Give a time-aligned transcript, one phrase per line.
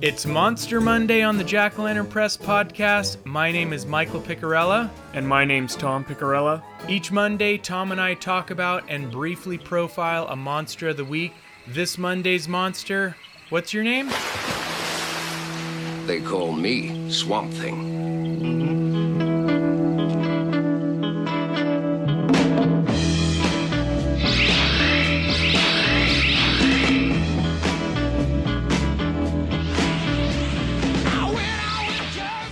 [0.00, 3.24] It's Monster Monday on the Jack o' Lantern Press podcast.
[3.26, 4.90] My name is Michael Picarella.
[5.12, 6.62] And my name's Tom Picarella.
[6.88, 11.34] Each Monday, Tom and I talk about and briefly profile a monster of the week.
[11.66, 13.16] This Monday's monster,
[13.50, 14.08] what's your name?
[16.06, 18.77] They call me Swamp Thing.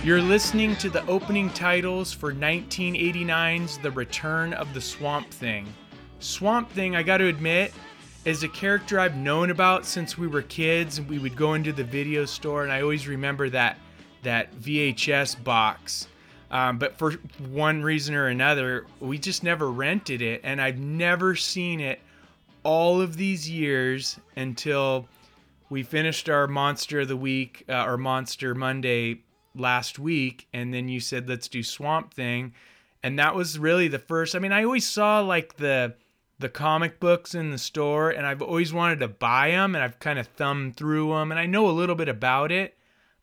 [0.07, 5.67] You're listening to the opening titles for 1989's The Return of the Swamp Thing.
[6.19, 7.73] Swamp Thing, I got to admit,
[8.23, 11.73] is a character I've known about since we were kids and we would go into
[11.73, 13.79] the video store and I always remember that
[14.23, 16.07] that VHS box.
[16.51, 17.11] Um, but for
[17.49, 21.99] one reason or another, we just never rented it and I've never seen it
[22.63, 25.05] all of these years until
[25.69, 29.19] we finished our Monster of the Week, uh, our Monster Monday
[29.59, 32.53] last week and then you said let's do swamp thing.
[33.03, 35.95] And that was really the first i mean i always saw like the
[36.39, 39.99] the comic books in the store and i've always wanted to buy them and i've
[39.99, 42.77] kind of thumbed through them and i know a little bit about it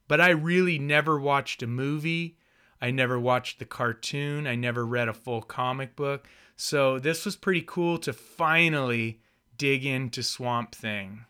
[0.09, 2.39] but i really never watched a movie.
[2.81, 4.47] I never watched the cartoon.
[4.47, 6.29] I never read a full comic book.
[6.55, 9.21] So this was pretty cool to finally
[9.57, 11.25] dig into swamp thing.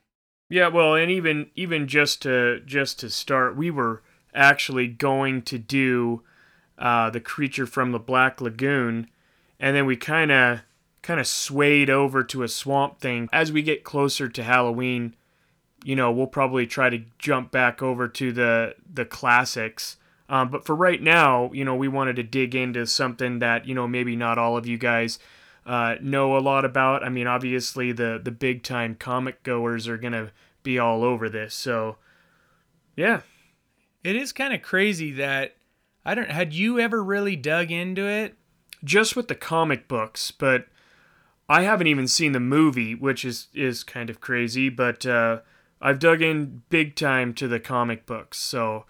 [0.48, 4.02] Yeah well and even even just to just to start we were
[4.34, 6.22] actually going to do
[6.78, 9.08] uh, the creature from the Black Lagoon,
[9.60, 10.60] and then we kind of
[11.02, 13.28] kind of swayed over to a swamp thing.
[13.32, 15.14] As we get closer to Halloween,
[15.84, 19.96] you know, we'll probably try to jump back over to the the classics.
[20.28, 23.74] Um, but for right now, you know, we wanted to dig into something that you
[23.74, 25.18] know maybe not all of you guys
[25.66, 27.04] uh, know a lot about.
[27.04, 31.54] I mean, obviously the the big time comic goers are gonna be all over this.
[31.54, 31.96] So,
[32.96, 33.20] yeah,
[34.04, 35.56] it is kind of crazy that
[36.04, 36.30] I don't.
[36.30, 38.36] Had you ever really dug into it?
[38.84, 40.66] Just with the comic books, but
[41.48, 44.68] I haven't even seen the movie, which is is kind of crazy.
[44.68, 45.40] But uh,
[45.80, 48.84] I've dug in big time to the comic books, so.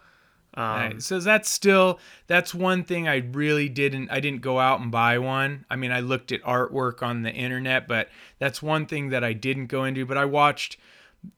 [0.56, 1.02] Um, right.
[1.02, 1.98] So that's still
[2.28, 5.64] that's one thing I really didn't I didn't go out and buy one.
[5.68, 8.08] I mean I looked at artwork on the internet, but
[8.38, 10.06] that's one thing that I didn't go into.
[10.06, 10.76] But I watched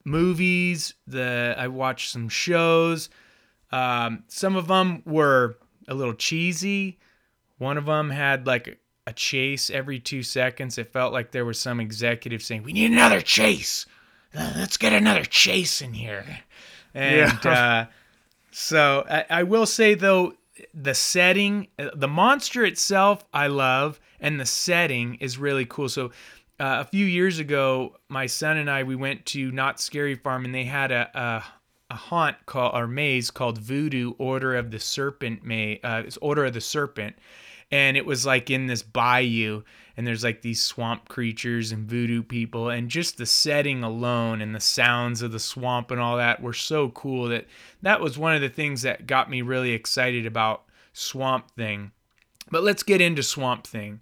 [0.05, 3.09] movies, the I watched some shows.
[3.71, 5.57] Um, some of them were
[5.87, 6.99] a little cheesy.
[7.57, 10.77] One of them had like a chase every two seconds.
[10.77, 13.85] It felt like there was some executive saying, "We need another chase.
[14.35, 16.25] Uh, let's get another chase in here."
[16.93, 17.51] And yeah.
[17.51, 17.85] uh,
[18.51, 20.33] so I, I will say though,
[20.73, 25.89] the setting, uh, the monster itself, I love, and the setting is really cool.
[25.89, 26.07] So
[26.59, 30.43] uh, a few years ago, my son and I we went to Knott's Scary Farm,
[30.45, 31.43] and they had a, a
[31.89, 36.45] a haunt called or maze called Voodoo Order of the Serpent May uh, it's Order
[36.45, 37.15] of the Serpent,
[37.71, 39.63] and it was like in this bayou,
[39.95, 44.53] and there's like these swamp creatures and voodoo people, and just the setting alone and
[44.53, 47.45] the sounds of the swamp and all that were so cool that
[47.81, 51.91] that was one of the things that got me really excited about Swamp Thing.
[52.49, 54.01] But let's get into Swamp Thing.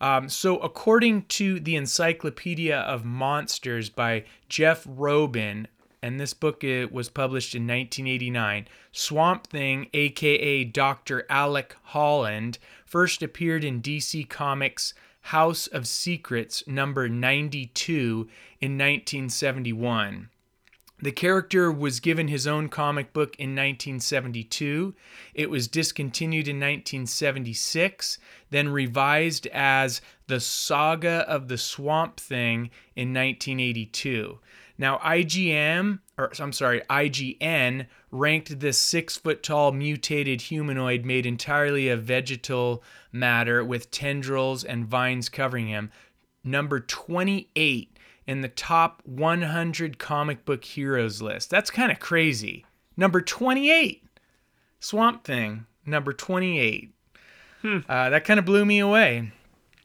[0.00, 5.66] Um, so, according to the Encyclopedia of Monsters by Jeff Rovin,
[6.04, 8.68] and this book uh, was published in 1989.
[8.92, 11.24] Swamp Thing, aka Dr.
[11.30, 18.28] Alec Holland, first appeared in DC Comics House of Secrets number 92
[18.60, 20.28] in 1971.
[21.00, 24.94] The character was given his own comic book in 1972.
[25.32, 28.18] It was discontinued in 1976,
[28.50, 34.38] then revised as The Saga of the Swamp Thing in 1982.
[34.76, 41.88] Now, IGM, or I'm sorry, IGN ranked this six foot tall mutated humanoid made entirely
[41.88, 42.82] of vegetal
[43.12, 45.90] matter with tendrils and vines covering him,
[46.42, 47.96] number 28
[48.26, 51.50] in the top 100 comic book heroes list.
[51.50, 52.64] That's kind of crazy.
[52.96, 54.04] Number 28,
[54.80, 56.92] Swamp Thing, number 28.
[57.62, 57.78] Hmm.
[57.88, 59.32] Uh, that kind of blew me away.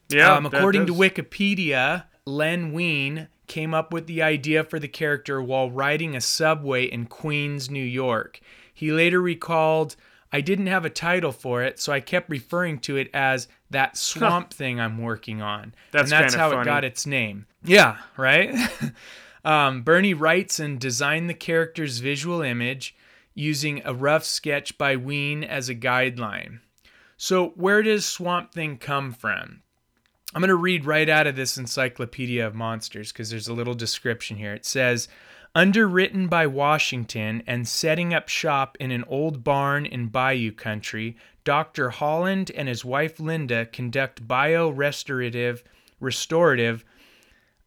[0.10, 0.36] Yeah.
[0.36, 5.69] Um, according to Wikipedia, Len Wein came up with the idea for the character while
[5.69, 8.40] riding a subway in Queens, New York.
[8.74, 9.98] He later recalled,
[10.31, 13.98] I didn't have a title for it, so I kept referring to it as that
[13.98, 15.74] swamp thing I'm working on.
[15.92, 16.62] That's and that's how funny.
[16.62, 17.48] it got its name.
[17.63, 18.56] Yeah, right?
[19.44, 22.95] um, Bernie Wrightson designed the character's visual image
[23.34, 26.60] using a rough sketch by Wein as a guideline.
[27.18, 29.63] So, where does Swamp Thing come from?
[30.34, 33.74] I'm going to read right out of this Encyclopedia of Monsters because there's a little
[33.74, 34.54] description here.
[34.54, 35.08] It says,
[35.56, 41.90] Underwritten by Washington and setting up shop in an old barn in Bayou country, Dr.
[41.90, 45.64] Holland and his wife Linda conduct bio-restorative
[46.00, 46.86] restorative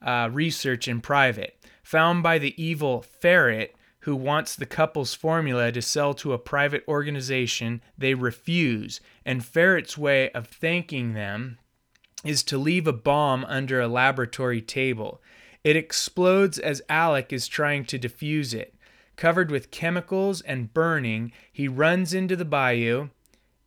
[0.01, 1.59] uh, research in private.
[1.83, 6.85] Found by the evil ferret who wants the couple's formula to sell to a private
[6.87, 11.59] organization, they refuse, and Ferret's way of thanking them
[12.25, 15.21] is to leave a bomb under a laboratory table.
[15.65, 18.75] It explodes as Alec is trying to defuse it.
[19.17, 23.09] Covered with chemicals and burning, he runs into the bayou.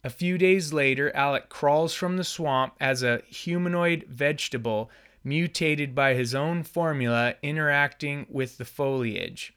[0.04, 4.90] A few days later, Alec crawls from the swamp as a humanoid vegetable
[5.24, 9.54] mutated by his own formula interacting with the foliage.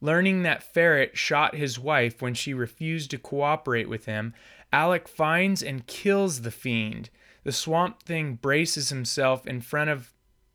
[0.00, 4.34] Learning that Ferret shot his wife when she refused to cooperate with him,
[4.72, 7.08] Alec finds and kills the fiend.
[7.44, 10.12] The swamp thing braces himself in front of,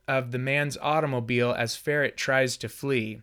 [0.07, 3.21] of the man's automobile as Ferret tries to flee,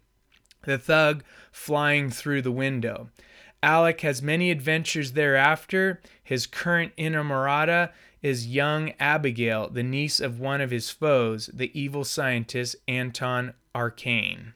[0.62, 3.10] the thug flying through the window.
[3.62, 6.02] Alec has many adventures thereafter.
[6.22, 12.04] His current inamorata is young Abigail, the niece of one of his foes, the evil
[12.04, 14.52] scientist Anton Arcane.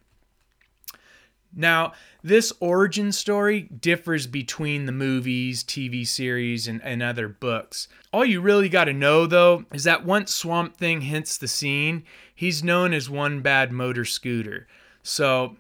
[1.59, 7.89] Now, this origin story differs between the movies, TV series, and, and other books.
[8.13, 12.05] All you really got to know, though, is that once Swamp Thing hits the scene,
[12.33, 14.69] he's known as one bad motor scooter.
[15.03, 15.57] So,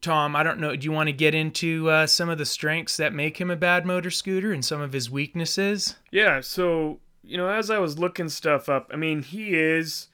[0.00, 2.96] Tom, I don't know, do you want to get into uh, some of the strengths
[2.96, 5.96] that make him a bad motor scooter and some of his weaknesses?
[6.10, 10.08] Yeah, so, you know, as I was looking stuff up, I mean, he is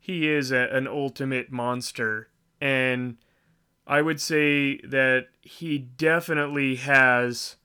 [0.00, 2.28] he is a, an ultimate monster
[2.62, 3.18] and
[3.88, 7.56] I would say that he definitely has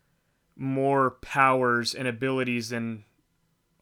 [0.56, 3.04] more powers and abilities than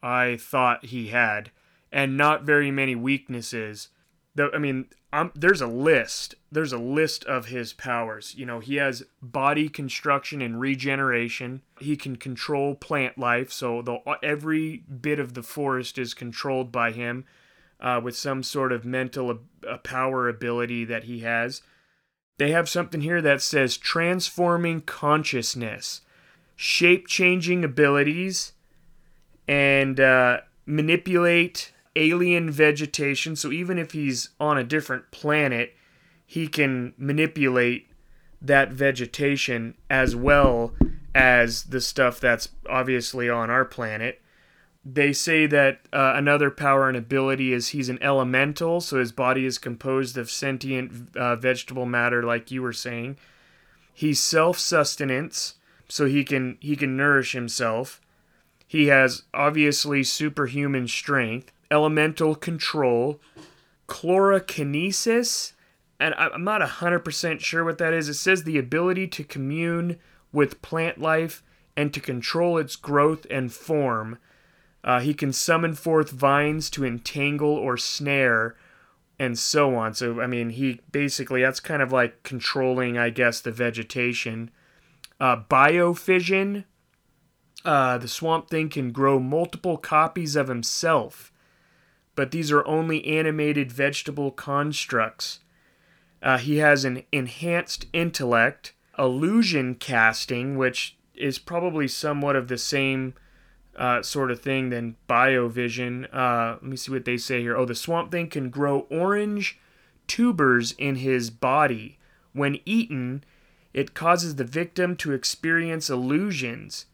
[0.02, 1.52] I thought he had,
[1.92, 3.90] and not very many weaknesses.
[4.34, 6.34] The, I mean, um, there's a list.
[6.52, 8.34] There's a list of his powers.
[8.36, 11.62] You know, he has body construction and regeneration.
[11.80, 16.92] He can control plant life, so the, every bit of the forest is controlled by
[16.92, 17.26] him
[17.80, 19.38] uh, with some sort of mental
[19.70, 21.62] uh, power ability that he has
[22.42, 26.02] they have something here that says transforming consciousness,
[26.56, 28.54] shape changing abilities,
[29.48, 33.36] and uh, manipulate alien vegetation.
[33.36, 35.76] So even if he's on a different planet,
[36.26, 37.92] he can manipulate
[38.42, 40.74] that vegetation as well
[41.14, 44.20] as the stuff that's obviously on our planet
[44.84, 49.46] they say that uh, another power and ability is he's an elemental, so his body
[49.46, 53.18] is composed of sentient uh, vegetable matter, like you were saying.
[53.94, 55.56] He's self-sustenance,
[55.88, 58.02] so he can he can nourish himself.
[58.66, 63.20] He has obviously superhuman strength, elemental control,
[63.88, 65.54] chlorokinesis,
[66.00, 68.10] and I'm not 100% sure what that is.
[68.10, 70.00] It says the ability to commune
[70.32, 71.44] with plant life
[71.78, 74.18] and to control its growth and form
[74.84, 78.56] uh, he can summon forth vines to entangle or snare,
[79.20, 79.94] and so on.
[79.94, 84.50] So, I mean, he basically, that's kind of like controlling, I guess, the vegetation.
[85.20, 86.66] Uh, biofission.
[87.64, 91.32] Uh, the swamp thing can grow multiple copies of himself,
[92.16, 95.42] but these are only animated vegetable constructs.
[96.24, 103.14] Uh, he has an enhanced intellect, illusion casting, which is probably somewhat of the same
[103.76, 106.08] uh, sort of thing than biofission.
[106.14, 107.56] Uh, let me see what they say here.
[107.56, 109.60] Oh, the swamp thing can grow orange
[110.08, 111.98] tubers in his body.
[112.34, 113.24] When eaten,
[113.74, 116.86] it causes the victim to experience illusions.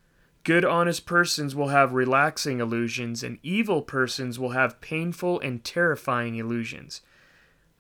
[0.44, 6.36] Good, honest persons will have relaxing illusions, and evil persons will have painful and terrifying
[6.36, 7.02] illusions.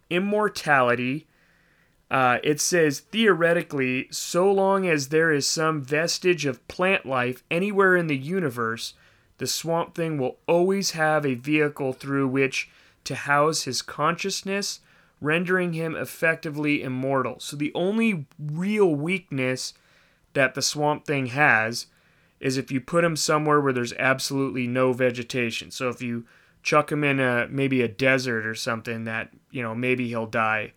[0.09, 1.27] Immortality.
[2.09, 7.97] Uh, it says theoretically, so long as there is some vestige of plant life anywhere
[7.97, 8.93] in the universe,
[9.39, 12.69] the Swamp Thing will always have a vehicle through which
[13.03, 14.79] to house his consciousness,
[15.19, 17.39] rendering him effectively immortal.
[17.39, 19.73] So the only real weakness
[20.33, 21.87] that the Swamp Thing has
[22.39, 25.71] is if you put him somewhere where there's absolutely no vegetation.
[25.71, 26.25] So if you
[26.63, 30.73] chuck him in a maybe a desert or something that, you know, maybe he'll die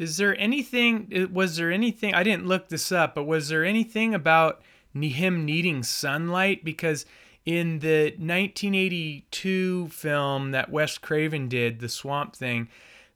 [0.00, 1.28] is there anything?
[1.32, 2.14] Was there anything?
[2.14, 4.62] I didn't look this up, but was there anything about
[4.94, 6.64] him needing sunlight?
[6.64, 7.04] Because
[7.44, 12.68] in the 1982 film that Wes Craven did, The Swamp Thing,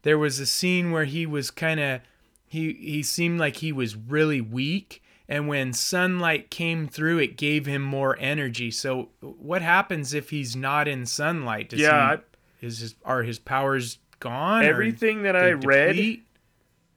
[0.03, 2.01] there was a scene where he was kind of
[2.47, 7.65] he he seemed like he was really weak and when sunlight came through it gave
[7.65, 12.19] him more energy so what happens if he's not in sunlight Does yeah
[12.61, 14.65] is his are his powers gone?
[14.65, 16.27] Everything that I read deplete?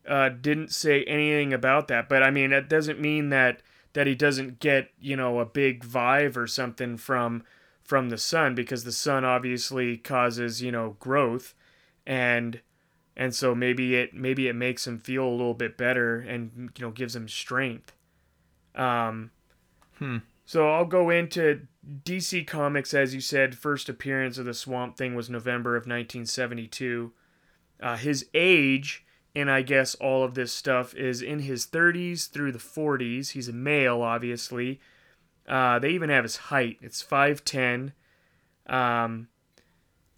[0.08, 2.10] Uh, didn't say anything about that.
[2.10, 3.62] But I mean, that doesn't mean that
[3.94, 7.44] that he doesn't get you know a big vibe or something from
[7.84, 11.54] from the sun because the sun obviously causes you know growth,
[12.06, 12.62] and
[13.16, 16.86] and so maybe it maybe it makes him feel a little bit better and you
[16.86, 17.94] know gives him strength.
[18.76, 19.32] Um,
[19.98, 20.18] Hmm.
[20.46, 21.68] So I'll go into
[22.04, 23.58] DC Comics as you said.
[23.58, 27.12] First appearance of the Swamp Thing was November of 1972.
[27.82, 29.06] Uh, his age
[29.38, 33.30] and I guess all of this stuff is in his 30s through the 40s.
[33.32, 34.80] He's a male, obviously.
[35.48, 36.78] Uh, they even have his height.
[36.82, 37.94] It's 5'10.
[38.68, 39.28] Um,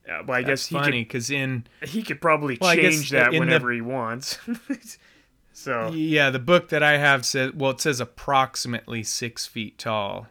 [0.09, 3.27] uh, well, I That's guess he funny because in he could probably Well, change that
[3.27, 4.39] in the- whenever he wants.
[5.53, 10.27] so yeah the book that I have says well it says approximately six feet tall.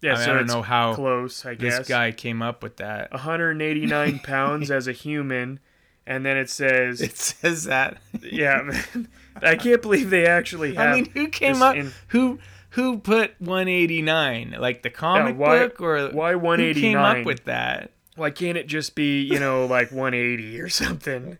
[0.00, 1.44] yeah, I mean, so I don't know how close.
[1.44, 3.10] I guess This guy came up with that.
[3.10, 5.60] 189 pounds as a human,
[6.08, 7.98] and then it says It says that.
[8.22, 8.62] yeah.
[8.64, 9.08] man.
[9.40, 10.88] I can't believe they actually have.
[10.88, 11.76] I mean, who came up?
[11.76, 14.56] in- who who put 189?
[14.58, 17.20] Like the comic why- book, or why Who came 189?
[17.20, 17.92] up with that?
[18.16, 21.38] Why can't it just be, you know, like 180 or something?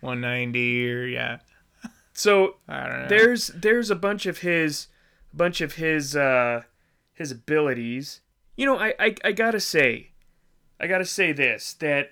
[0.00, 1.38] 190 or yeah.
[2.12, 3.08] So I don't know.
[3.08, 4.86] there's there's a bunch of his
[5.32, 6.62] bunch of his uh
[7.12, 8.20] his abilities.
[8.56, 10.12] You know, I, I I gotta say,
[10.80, 12.10] I gotta say this that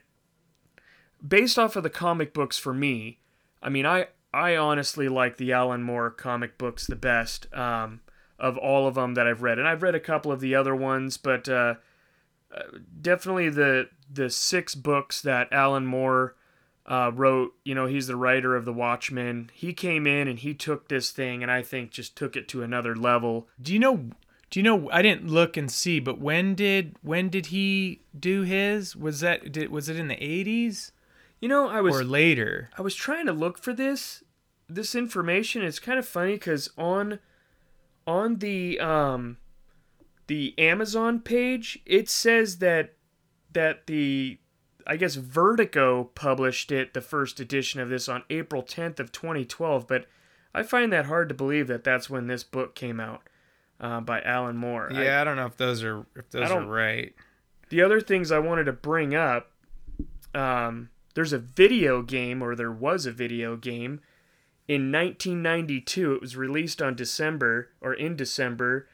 [1.26, 3.19] based off of the comic books for me,
[3.62, 8.00] I mean I I honestly like the Alan Moore comic books the best um,
[8.38, 10.75] of all of them that I've read, and I've read a couple of the other
[10.75, 11.75] ones, but uh,
[12.55, 12.62] uh,
[13.00, 16.35] definitely the the six books that Alan Moore
[16.87, 17.52] uh, wrote.
[17.64, 19.50] You know, he's the writer of The Watchmen.
[19.52, 22.62] He came in and he took this thing, and I think just took it to
[22.62, 23.49] another level.
[23.61, 24.11] do you know?
[24.50, 24.91] Do you know?
[24.91, 28.95] I didn't look and see, but when did when did he do his?
[28.95, 30.91] Was that did was it in the 80s
[31.42, 32.70] You know, I was or later?
[32.78, 34.22] I was trying to look for this
[34.68, 35.62] this information.
[35.62, 37.18] It's kind of funny because on
[38.06, 39.38] on the um
[40.28, 42.94] the Amazon page, it says that
[43.52, 44.38] that the
[44.87, 49.88] I guess Vertigo published it, the first edition of this, on April 10th of 2012.
[49.88, 50.06] But
[50.54, 53.28] I find that hard to believe that that's when this book came out
[53.80, 54.92] uh, by Alan Moore.
[54.92, 57.12] I- Yeah, I, don't know if those are if those are right.
[57.68, 59.50] the other things I wanted to bring up,
[60.34, 64.00] um, there's a video game, or there was a video game,
[64.69, 66.14] in 1992.
[66.14, 68.88] It was released on December, or in December.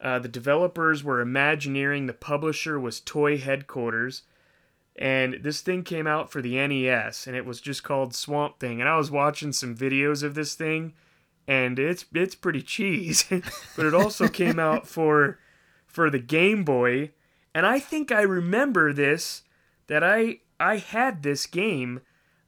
[0.00, 2.06] Uh, the developers were Imagineering.
[2.06, 4.22] The publisher was Toy Headquarters.
[4.96, 8.80] And this thing came out for the NES, and it was just called Swamp Thing.
[8.80, 10.92] And I was watching some videos of this thing,
[11.48, 13.24] and it's it's pretty cheese.
[13.76, 15.38] but it also came out for
[15.86, 17.12] for the Game Boy,
[17.54, 19.44] and I think I remember this
[19.86, 22.00] that I I had this game,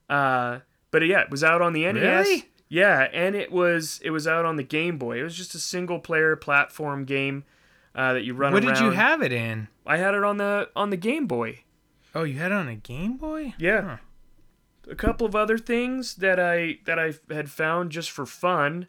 [0.09, 0.59] uh,
[0.91, 1.95] but yeah, it was out on the NES.
[2.27, 2.49] Really?
[2.69, 5.19] Yeah, and it was it was out on the Game Boy.
[5.19, 7.43] It was just a single player platform game
[7.93, 8.73] uh, that you run What around.
[8.75, 9.67] did you have it in?
[9.85, 11.59] I had it on the on the Game Boy.
[12.15, 13.53] Oh, you had it on a Game Boy?
[13.59, 13.81] Yeah.
[13.81, 13.97] Huh.
[14.89, 18.87] A couple of other things that I that I had found just for fun.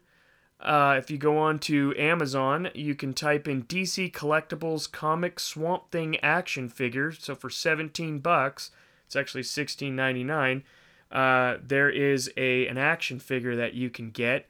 [0.59, 5.91] Uh, if you go on to Amazon, you can type in DC Collectibles Comic Swamp
[5.91, 7.11] Thing action figure.
[7.11, 8.71] So for 17 bucks,
[9.07, 10.63] it's actually 16.99.
[11.09, 14.49] Uh, there is a an action figure that you can get.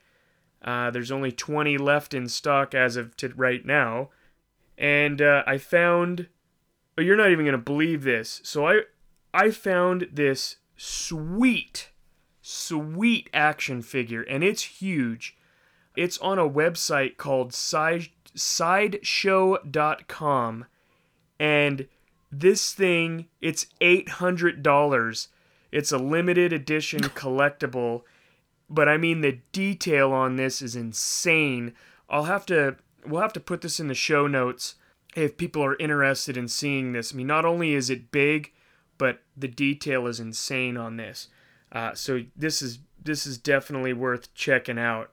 [0.63, 4.09] Uh, there's only 20 left in stock as of to right now,
[4.77, 6.29] and uh, I found.
[6.97, 8.41] Oh, you're not even gonna believe this.
[8.43, 8.81] So I
[9.33, 11.91] I found this sweet,
[12.41, 15.37] sweet action figure, and it's huge.
[15.95, 20.65] It's on a website called side, sideshow.com.
[21.39, 21.87] And
[22.39, 25.27] this thing, it's $800.
[25.71, 28.03] It's a limited edition collectible.
[28.69, 31.73] But I mean, the detail on this is insane.
[32.09, 34.75] I'll have to, we'll have to put this in the show notes
[35.15, 37.13] if people are interested in seeing this.
[37.13, 38.51] I mean, not only is it big,
[38.97, 41.29] but the detail is insane on this.
[41.71, 45.11] Uh, so this is this is definitely worth checking out.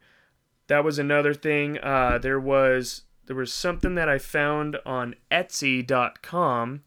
[0.66, 1.78] That was another thing.
[1.78, 6.82] Uh, there was there was something that I found on Etsy.com,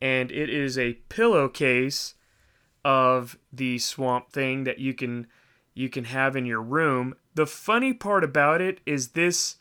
[0.00, 2.14] and it is a pillowcase
[2.84, 5.26] of the Swamp Thing that you can
[5.74, 7.14] you can have in your room.
[7.34, 9.56] The funny part about it is this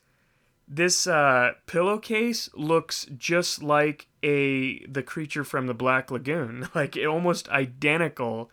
[0.67, 7.50] this uh, pillowcase looks just like a the creature from the Black Lagoon, like almost
[7.50, 8.51] identical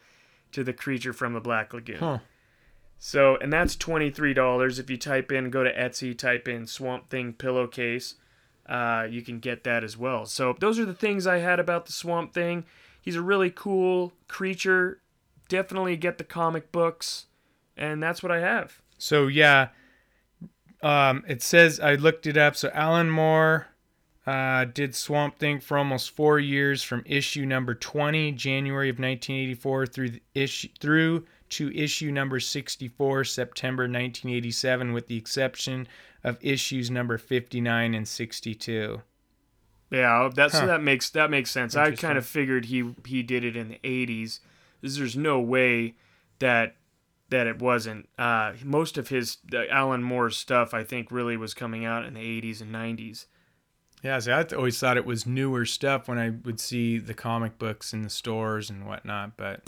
[0.52, 1.98] to the creature from the Black Lagoon.
[1.98, 2.18] Huh.
[2.98, 4.78] So, and that's twenty three dollars.
[4.78, 8.14] If you type in, go to Etsy, type in Swamp Thing pillowcase,
[8.68, 10.26] uh, you can get that as well.
[10.26, 12.64] So those are the things I had about the Swamp Thing.
[13.00, 15.00] he's a really cool creature.
[15.48, 17.26] Definitely get the comic books,
[17.76, 18.80] and that's what I have.
[18.98, 19.68] So yeah,
[20.82, 22.56] um, it says I looked it up.
[22.56, 23.68] So Alan Moore
[24.26, 29.86] uh, did Swamp Thing for almost four years, from issue number 20, January of 1984,
[29.86, 35.86] through the issue through to issue number 64, September 1987, with the exception
[36.24, 39.00] of issues number 59 and 62.
[39.90, 40.66] Yeah, that's Huh.
[40.66, 41.76] that makes that makes sense.
[41.76, 44.40] I kind of figured he he did it in the '80s.
[44.82, 45.94] There's no way
[46.40, 46.74] that
[47.30, 48.08] that it wasn't.
[48.18, 52.14] Uh, most of his uh, Alan Moore's stuff, I think, really was coming out in
[52.14, 53.26] the '80s and '90s.
[54.02, 57.58] Yeah, see, I always thought it was newer stuff when I would see the comic
[57.58, 59.36] books in the stores and whatnot.
[59.36, 59.62] But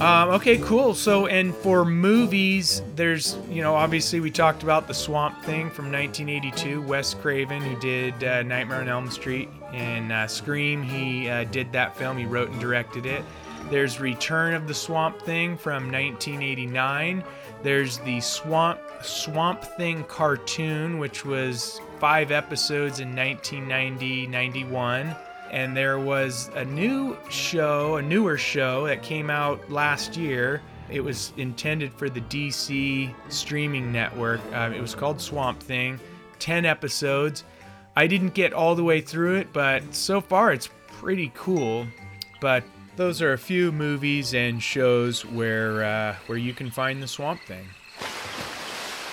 [0.00, 0.94] um, okay, cool.
[0.94, 5.92] So, and for movies, there's you know obviously we talked about the Swamp Thing from
[5.92, 6.82] 1982.
[6.82, 11.72] Wes Craven, who did uh, Nightmare on Elm Street and uh, Scream, he uh, did
[11.72, 12.16] that film.
[12.16, 13.22] He wrote and directed it.
[13.70, 17.22] There's Return of the Swamp Thing from 1989.
[17.62, 25.14] There's the Swamp Swamp Thing cartoon, which was five episodes in 1990 91.
[25.50, 30.62] And there was a new show, a newer show that came out last year.
[30.90, 34.40] It was intended for the DC streaming network.
[34.52, 36.00] Uh, it was called Swamp Thing,
[36.38, 37.44] 10 episodes.
[37.94, 41.86] I didn't get all the way through it, but so far it's pretty cool.
[42.40, 42.64] But
[42.96, 47.40] those are a few movies and shows where uh, where you can find the Swamp
[47.42, 47.66] Thing.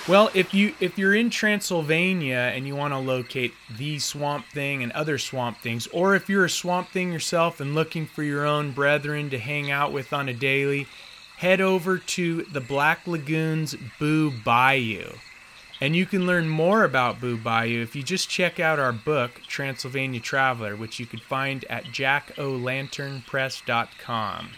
[0.08, 4.82] Well, if you if you're in Transylvania and you want to locate the Swamp Thing
[4.82, 8.46] and other Swamp Things, or if you're a Swamp Thing yourself and looking for your
[8.46, 10.88] own brethren to hang out with on a daily,
[11.38, 15.12] head over to the Black Lagoons Boo Bayou.
[15.82, 19.40] And you can learn more about Boo Bayou if you just check out our book,
[19.48, 24.50] Transylvania Traveler, which you can find at jackolanternpress.com.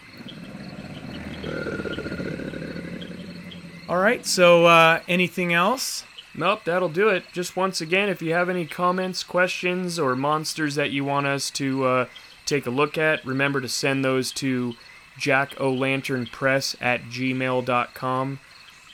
[3.88, 6.04] All right, so uh, anything else?
[6.34, 7.24] Nope, that'll do it.
[7.32, 11.50] Just once again, if you have any comments, questions, or monsters that you want us
[11.50, 12.06] to uh,
[12.46, 14.74] take a look at, remember to send those to
[15.18, 18.40] jackolanternpress at gmail.com.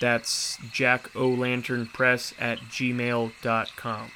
[0.01, 4.11] That's jackolanternpress at gmail.com.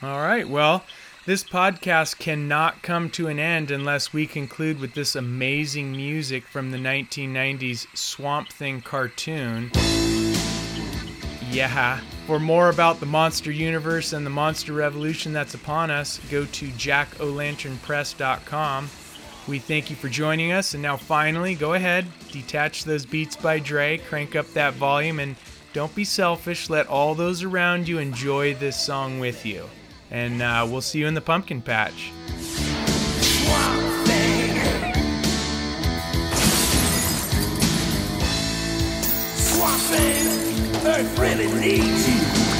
[0.00, 0.84] All right, well,
[1.26, 6.70] this podcast cannot come to an end unless we conclude with this amazing music from
[6.70, 9.70] the 1990s Swamp Thing cartoon.
[11.50, 12.00] Yeah.
[12.26, 16.68] For more about the monster universe and the monster revolution that's upon us, go to
[16.68, 18.88] jackolanternpress.com.
[19.48, 23.58] We thank you for joining us, and now finally, go ahead, detach those beats by
[23.58, 25.36] Dre, crank up that volume, and
[25.72, 26.68] don't be selfish.
[26.68, 29.64] Let all those around you enjoy this song with you.
[30.10, 32.12] And uh, we'll see you in the pumpkin patch.
[33.22, 33.88] Swamp
[39.80, 40.26] Thing.
[40.86, 42.57] Earth really needs you.